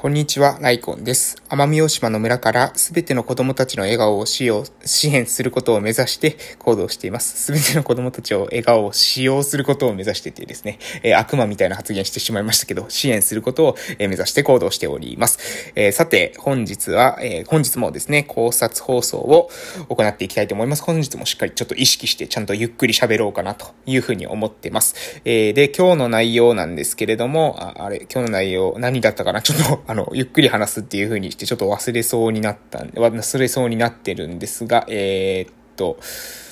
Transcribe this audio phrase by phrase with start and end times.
[0.00, 1.42] こんにちは、ライコンです。
[1.48, 7.36] 奄美大島の村からすべての子供たちの笑顔を使用、支援することを目指して行動しています。
[7.46, 15.72] すべての子供たちを笑顔を使用することを目指しててですね、えー、悪魔みたいな発言してしまいましたけど、支援することを、目指して行動しております。
[15.74, 19.50] えー、さて、本日は、えー、本日もですね、考察放送を
[19.88, 20.84] 行っていきたいと思います。
[20.84, 24.94] 本日もしっかりちょっと意識して、ちゃんとゆっくり喋ろうかなというふうに思ってます。
[25.24, 29.42] えで、今日の内容なんですけれども、ああれ、今日の内容何だったかな？
[29.42, 35.98] ちょっと、あの、ゆっくり話すっていう風にしてちょっと忘れそうになったんで、忘れそうになってるんですが、えー、っと、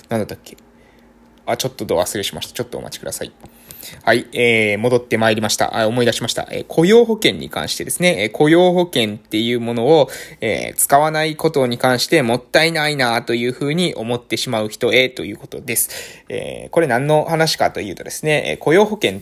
[0.08, 0.56] なんだったっけ？
[1.44, 2.54] あ、ちょっと忘れしました。
[2.54, 3.32] ちょっとお待ちください。
[4.04, 5.78] はい、えー、戻ってまいりました。
[5.78, 6.48] あ思い出しました。
[6.50, 10.08] えー、雇用保険に関してですね、えー、雇用保険っていうものを、
[10.40, 16.24] えー、使わないことに関してもったいないなというふうに思ってしまう人へということです。
[16.30, 19.20] えー、これ何の話かというとですね、え雇用保険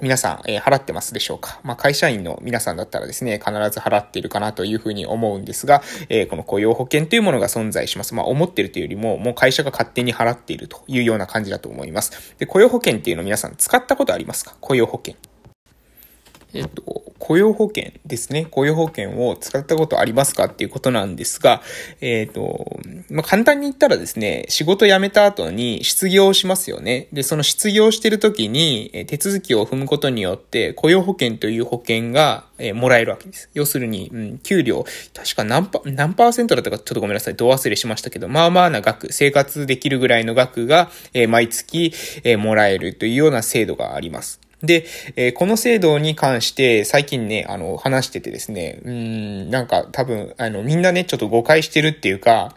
[0.00, 1.60] 皆さん、えー、払ってますでしょうか？
[1.62, 8.14] まあ、会社員の皆さんだったらですね、必ず払っているかなというふうに思うんですが、えー、この雇用保険というものが存在します。
[8.14, 12.34] まあ、思ってるというよりも、もう会社が勝手に払っているというような感じだと思います。
[12.38, 14.56] で、雇用保険っていうの皆さん使ったことありますか？
[14.60, 15.14] 雇用保険。
[16.54, 18.46] えっと、雇用保険ですね。
[18.50, 21.62] 雇用保険を使ったことありますかっていうことなんですが、
[22.00, 22.78] えっ、と、
[23.10, 27.08] まあ、簡単に言ったらですね、仕事辞めた後に失業しますよね。
[27.12, 33.50] で、その失業してる時に、手続きを踏むことによって、雇用保険という保険が、え、もらえるわけです。
[33.54, 41.92] 要するに、うん、給料、確か何パ、何パーセントだったかちょっとごめんなさい、ど忘れしましたけど、まあまあな額、生活できるぐらいの額が、え、毎月、
[42.24, 44.45] え、もらえるというような制度があります。
[44.62, 52.54] で、えー、この制度に関して最近ね、あの、話しててですね、うん、なんか多分、あの、みんなね、ちょっと誤解してるっていうか、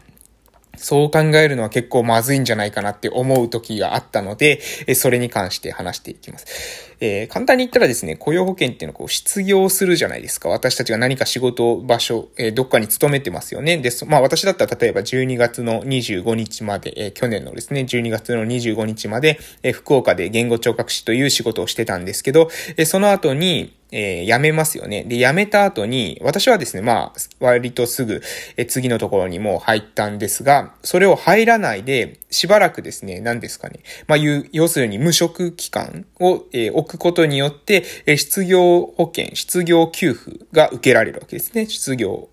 [0.80, 4.62] そう考えるのは結構まずいんじゃないかなって思う時があったので、
[4.96, 6.90] それに関して話していきます。
[7.02, 10.50] えー、簡単に言ったらですね、雇用保険っていうのはこう失業するじゃないですか。
[10.50, 13.78] 私たちが何か仕事場所、えー、どっかに勤めてますよね。
[13.78, 25.04] で、まあ私だったら例えば12月の25日まで、えー、去年のですね、12月の25日まで、え、福岡で言語聴覚士という仕事をしてたんですけど、え、その後に、えー、辞めますよね。
[25.04, 28.22] で、辞めた後に、私はですね、まあ、割とすぐ、
[28.58, 33.80] え次のところにもう入ったんですが、それを入らないで、しばらくですね、何ですかね。
[34.08, 34.20] まあ、
[34.52, 41.66] 要するに無職期間を、えー、置くことによって、え失業保険、失業給付が受けられるわけですね。
[41.66, 42.30] 失業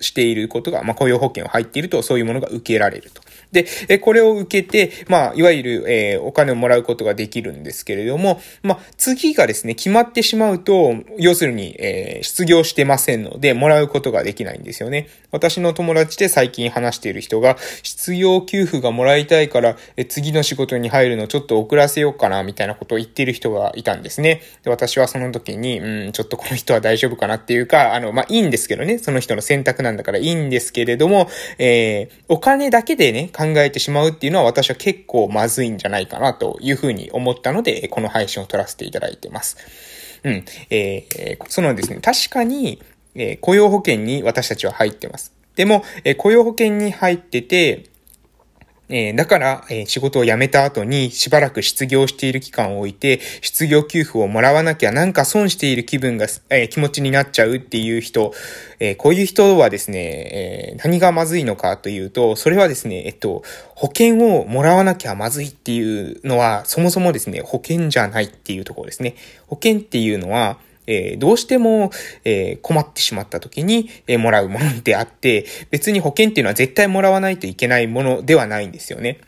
[0.00, 3.22] していることが、まあ、雇用保険を入っていると、そういうものが受けられると。
[3.52, 15.08] で、えこれを受けて、まあ、いわゆる、えー、お金をもらうことができるんですけれども、まあ、次がですね、決まってしまうと、要するに、えー、失業してませんので、もらうことができないんですよね。
[15.30, 24.42] 私の友達で最近話している人が、失業給付がもらいたいから、え次の仕事に入るのちょっと遅らせようかな、みたいなことを言っている人がいたんですね。
[24.64, 39.56] で、私はその時に、うん、ちょっとこの人は大丈夫かなっていうか、あの、まあ、いいんですけどね、その人の選択なんだからいいんですけれども、えー、お金だけでね、考えてしまうっていうのは私は結構まずいんじゃないかなというふうに思ったので、この配信を撮らせていただいてます。
[40.24, 40.44] うん。
[40.70, 42.82] えー、そのですね、確かに、
[43.14, 45.32] えー、雇用保険に私たちは入ってます。
[45.54, 47.84] でも、えー、雇用保険に入ってて、
[48.88, 58.32] えー、だから、えー、仕事を辞めた後にしばらく失業している期間を置いて、失業給付をもらわなきゃなんか損している気分が、えー、気持ちになっちゃうっていう人、
[58.78, 63.42] えこういう人はですね、え何がまずいのかというと、それはですね、えっと、
[63.74, 69.14] 保険をもらわなきゃまずいっていうのは、そもそもですね、保険じゃないっていうところですね。
[69.46, 71.90] 保険っていうのは、えー、どうしても、
[72.24, 79.20] えー、困ってしまった時に、えー、もらうものであって、別に保険っていうのは絶対もらわないといけないものではないんですよね。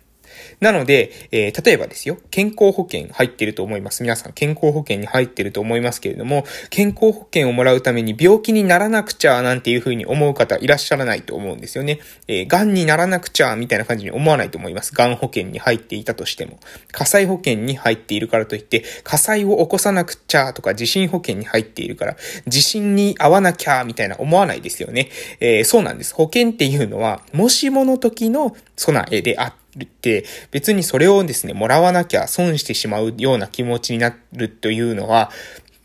[0.60, 4.02] なので、えー、例えばですよ、健康保険入ってると思います。
[4.02, 12.00] 皆さん健康保険に入ってると思いますけれども、健康保険をもらうために病気にならなくちゃなんていうふうに思う方いらっしゃらないと思うんですよね。
[12.26, 14.94] えー、癌にならなくちゃみたいな感じに思わないと思います。
[14.94, 16.58] 癌保険に入っていたとしても。
[16.92, 22.16] 火災保険に入っているからといって、火災を起こさなくちゃとか地震保険に入っているから、
[22.46, 25.08] 地震に合わなきゃみたいな思わないですよね。
[25.40, 26.14] えー、そうなんです。
[26.14, 35.30] 保険っていうのは、もしもの時の備えであって、て、別にそれをですね、もらわなきゃ損してしまうような気持ちになるというのは、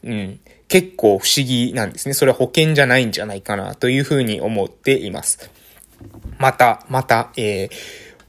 [0.03, 2.13] うん、結構不思議なんですね。
[2.13, 5.49] それは保険じゃないんじゃないかなというふうに思っています。
[6.37, 7.69] また、また、えー、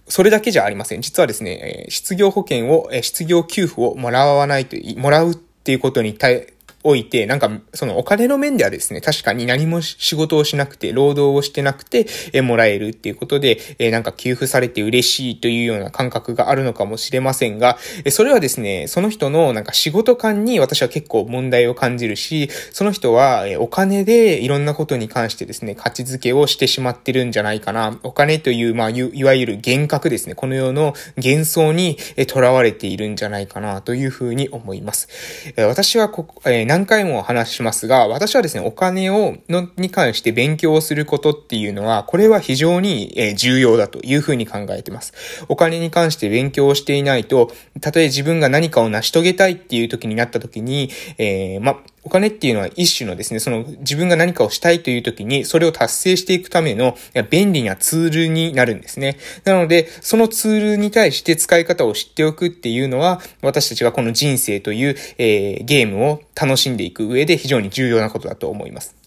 [0.08, 1.00] それだけじゃありません。
[1.00, 6.53] 実はですね、失業保険を、失業給付をもらわないと、もらうっていうことに対
[6.84, 27.98] おいて、なんか、そのお金の面ではですね、確かに何も仕事をしなくて、労働をしてなくて、えもらえるっていうことで、えなんか給付されて嬉しいというような感覚があるのかもしれませんが、えそれはですね、その人のなんか仕事感に私は結構問題を感じるし、その人は、えお金でいろんなことに関してですね、価値づけをしてしまってるんじゃないかな。
[28.02, 30.34] お金という、まあ、いわゆる幻覚ですね。
[30.34, 35.08] この世の幻想にえ囚われているんじゃないかなというふうに思います。
[35.56, 45.12] え私はこ、え何回もお話ししますが、私はですね、お金を、の、に関して勉強をすることっていうのは、これは非常に、え重要だというふうに考えてます。
[45.48, 56.96] お金に関して勉強をしていないと、たとえ自分が何かを成し遂げたいっていう時になった時に、えー、ま、お金っていうのは一種のですね、その自分が何かをしたいという時に、それを達成していくための
[57.30, 59.16] 便利なツールになるんですね。
[59.44, 69.03] なので、そのツールに対して使い方を知っておくっていうのは、私たちがこの人生という、えー、ゲームを楽しんでいく上で非常に重要なことだと思います。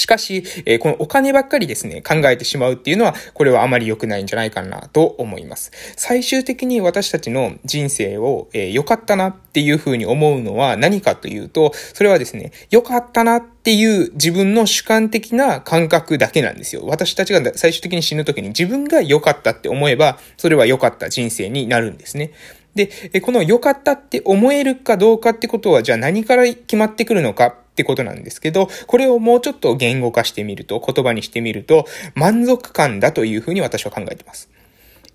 [0.00, 5.72] しかし、えー、このお金ばっかりですね、考えてしまうっていうのは、これはあまり良くないんじゃないかなと思います。
[5.96, 16.82] 最終的に私たちの人生を、えー、良かったなっていうふうに思うのは何かというと、それはですね、良かったなっていう自分の主観的な感覚だけなんですよ。
[16.86, 22.32] 私たちが最終的に死ぬ時に自分が良かったって思えば、それは良かった人生になるんですね。
[22.74, 34.50] で、この良かったって思えるかどうかってことは、じゃあ何から決まってくるのかってことなんですけど、これをもうちょっと言語化してみると、言葉にしてみると、満足感だというふうに私は考えています。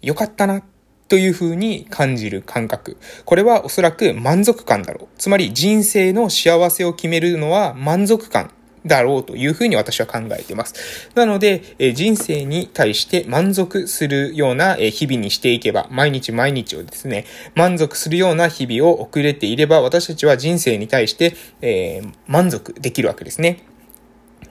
[0.02, 0.64] よかったな
[1.08, 2.98] というふうに感じる感覚。
[3.26, 5.08] これはおそらく満足感だろう。
[5.20, 8.52] つまり人生の幸せを決めるのは満足感
[8.86, 11.10] だろうというふうに私は考えています。
[11.16, 23.64] なので、え人生に対して満足するようなえ日々にしていけば、毎日毎日をですね、満足するような日々を送れていれば、私たちは人生に対して、えー、満足できるわけですね。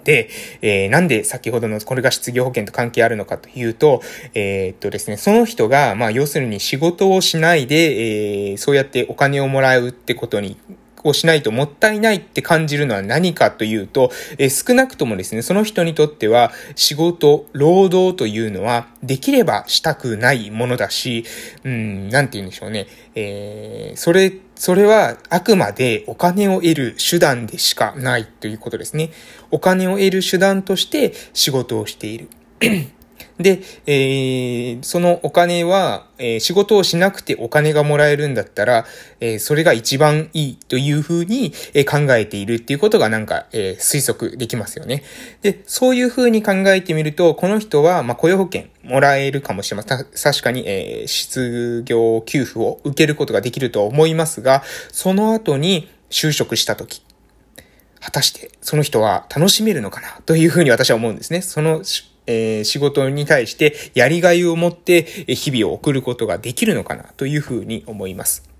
[0.04, 0.28] で、
[0.60, 4.02] えー、なんで先ほどのこれが失業保険と関係あるのかというと、
[4.34, 10.58] えー、っとですね、その人が、まあ要するに仕事をしないで、えー、そうやってお金をもらうってことに
[11.04, 21.24] をしないともったいないって感じるのは何かというと、えー、少なくともですね、その人にとっては仕事、労働というのはできればしたくないものだし、
[21.62, 22.86] うん、なんて言うんでしょうね。
[23.14, 29.10] えー、それ、それはあくまでお金を得る手段でしかないということですね。
[29.50, 32.28] お金を得る手段として仕事をしている。
[33.38, 38.86] で、えー、そのお金は、えー、仕事をしなくてお金がもらえるんだったら、
[39.18, 45.02] えー、それが一番いいというふうに、えー、考えているっていうことがなんか、えー、推測できますよね。
[45.42, 49.98] で、そういうふうに考えてみると、この人は、まあ、雇用保険もらえるかもしれません。
[49.98, 57.02] 確かに、えー、失業給付を受けることができると思いますが、その後に就職したとき、
[58.00, 61.40] 果たしてその人は楽しめるのかなというふうに私は思うんですね。
[61.40, 61.82] その
[62.26, 68.54] えー、仕事に対してやりがいを持って日々を送ることができるのかなというふうに思います。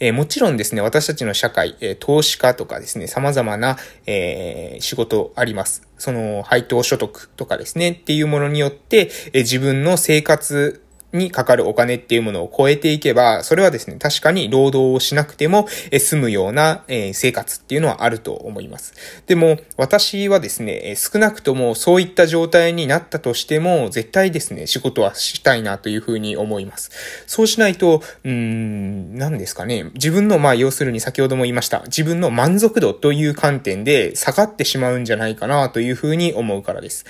[0.00, 3.76] えー、もちろんですね、私たちの社会、えー、投資家とかですね、様々な、
[4.06, 5.82] えー、仕事あります。
[5.98, 10.82] その、配当所得とかですね、っていうものによって、え自分の生活
[11.18, 15.68] にかかるお金っていうものを超えていけば、それはですね、確かに労働をしなくても
[15.98, 18.94] 済むような生活っていうのはあると思います。
[19.26, 26.90] でも、私はですね、少なくともそういった状態になったとしても、絶対ですね、仕事はしたいなというふうに思います。
[27.26, 37.04] そうしないと、うーん、何ですかね、自分の、まあ、要するに先ほども言いました、自分の満足度という観点で下がってしまうんじゃないかなというふうに思うからです。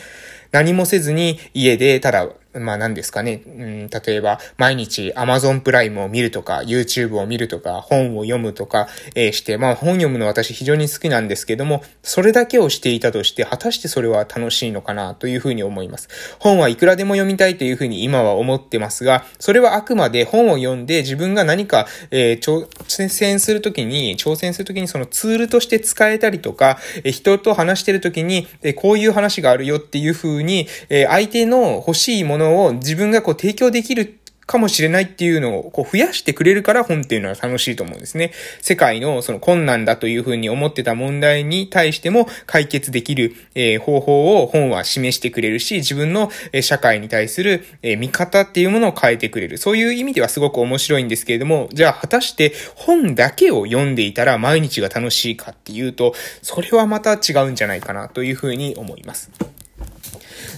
[0.51, 2.27] 何もせずに家でただ
[2.59, 16.09] まあ何ですかね、うん、例えば毎日 Amazon プライムを見るとか、YouTube を見るとか、本を読むとか、えー、して、まあ本読むの私非常に好きなんですけども、それだけをしていたとして、果たしてそれは楽しいのかなというふうに思います。
[16.39, 38.33] 本はいくらでも読みたいというふうに今は思ってますが、それはあくまで本を読んで自分が何か、えー、挑戦するときに、挑戦するときにそのツールとして使えたりとか、えー、人と話してるときに、えー、こういう話があるよっていうふうに、えー、相手の欲しいものを自分がこう提供できるかもしれないっていうのをこう増やしてくれるから本っていうのは楽しいと思うんですね。
[38.63, 49.59] 世界のその困難だというふうに思ってた問題に対しても解決できる、え、方法を本は示してくれるし、自分の、え社会に対する、え、見方っていうものを変えてくれる。
[49.59, 59.31] そういう意味ではすごく面白いんですけれども、じゃあ果たして本だけを読んでいたら毎日が楽しいかっていうと、それはまた違うんじゃないかなというふうに思います。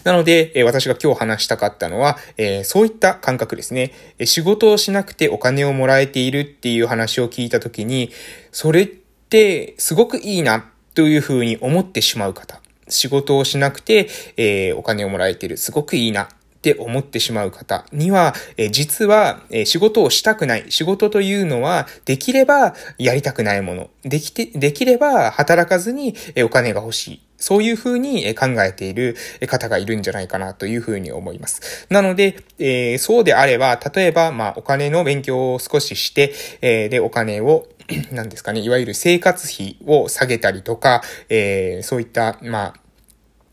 [0.04, 3.92] なので、え私が今日話したかったのは、えそういった感覚ですね。
[4.24, 8.10] 仕事をしなくてお金をもらえているっていう話を聞いたときに、
[8.52, 12.60] それってすごくいいなというふうに思ってしまう方。
[12.88, 15.56] 仕事をしなくて、え、お金をもらえている。
[15.56, 16.28] すごくいいな。
[16.60, 20.66] って思ってしまう方には、え実は、え仕事をしたくない。
[20.68, 23.90] 仕事というのは、できればやりたくないもの。
[24.02, 27.22] できて、できれば働かずに、えお金が欲しい。
[27.40, 29.16] そういうふうに考えている
[29.48, 31.86] 方がいるんじゃないかなというふうに思います。
[31.90, 37.66] なので、えー、そうであれば、例えば、まあ、お金の勉強を少しして、えー、で、お金を
[38.12, 42.74] 何ですかね、いわゆる生活費を下げたりとか、えー、そういった、まあ、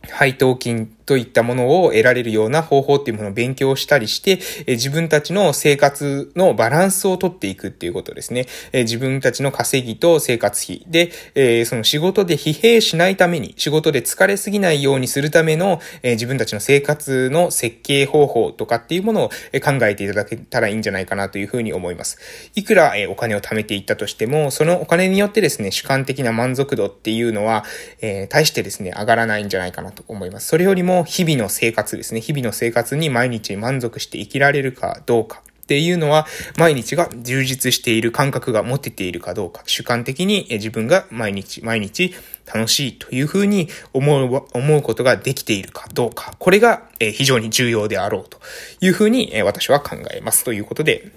[0.10, 8.46] 配当金といったものを得られるような方法っていうものを勉強したりして、え自分たちの生活のバランスをとっていくっていうことですね。
[8.74, 22.18] え自分たちの稼ぎと生活費で、えその仕事で疲弊しないために、仕事で疲れすぎないようにするための、え自分たちの生活の設計方法とかっていうものを考えていただけたらいいんじゃないかなというふうに思います。
[22.56, 27.64] いくら、えお金を貯めていったとしても、そのお金によってですね、主観的な満足度っていうのは、
[28.02, 30.48] えー、大してですね、上がらないんじゃないかなと思います。
[30.48, 32.22] それよりも、日々の生活ですね。
[32.22, 35.42] 日々の生活に毎日満足して生きられるかどうか。
[35.64, 36.26] っていうのは、
[36.58, 48.40] 毎日が充実している感覚が持てているかどうか、主観的に自分が毎日毎日楽しいというふうに思う、思うことができているかどうか、これが非常に重要であろうと
[48.80, 51.12] いうふうに私は考えますということで、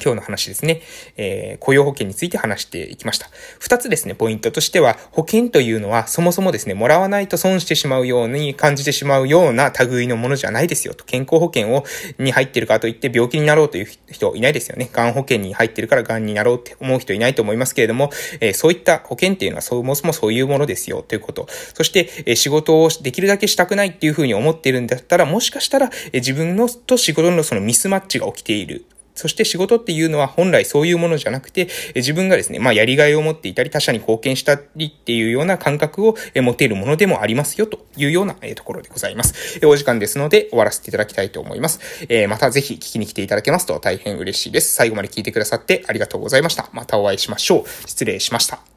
[0.00, 0.80] 今日の話ですね、
[1.16, 3.28] えー、雇用保険について話していきました。
[3.58, 11.04] 二つですね、ポイントとしては、保険というのはそもそもですね、もらわないと損してしまうように感じてしまうような類のものじゃないですよと。
[11.04, 11.84] 健康保険を、
[12.18, 14.88] に入ってるからといって病気になろうという人いないですよね。
[14.92, 21.46] がん保険に入ってるからがんになろうって思う人いないと思いますけれども、えー、そういった保険っていうのはそもそもそういうものですよということ。
[21.74, 28.86] そして、えー、仕事をできるだけしたくないっていうふうに思っているんだったら、もしかしたら、えー、自分のと仕事のそのミスマッチが起きている。
[29.14, 39.60] そして仕事っていうのは本来そういうものじゃなくて、自分がですね、まあやりがいを持っていたり、他者に貢献したりっていうような感覚を持てるものでもありますよというようなところでございます。
[39.66, 41.80] お時間ですので終わらせていただきたいと思います。
[42.28, 44.74] またぜひ聞きに来ていただけますと大変嬉しいです。
[44.74, 46.68] 最後まで聞いてくださってありがとうございました。
[46.72, 47.88] またお会いしましょう。
[47.88, 48.71] 失礼しました。